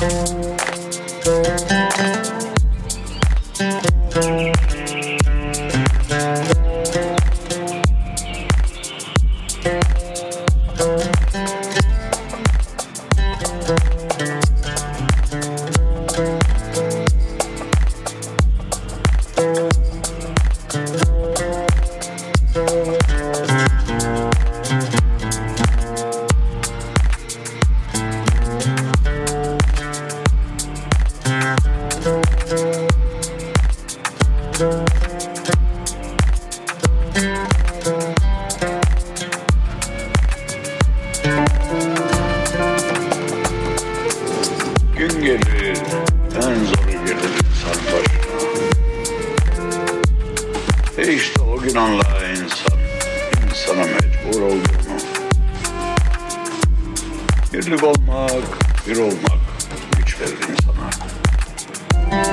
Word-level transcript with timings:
Gün 0.00 1.77
gün 51.68 51.76
insan, 52.30 52.78
insana 53.50 53.84
mecbur 53.84 54.42
olduğunu. 54.42 54.98
Birlik 57.52 57.84
olmak, 57.84 58.30
bir 58.86 58.96
olmak 58.98 59.38
güç 59.96 60.20
verir 60.20 60.38
insana. 60.50 60.90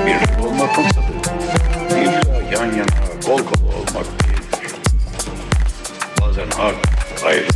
Birlik 0.06 0.44
olmak 0.46 0.78
maksadı, 0.78 1.06
illa 1.90 2.42
yan 2.52 2.66
yana, 2.66 3.20
kol 3.26 3.38
kola 3.38 3.74
olmak 3.76 4.06
değildir. 4.22 4.74
Bazen 6.20 6.50
hak 6.50 6.74
ayrı 7.26 7.48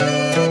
Música 0.00 0.49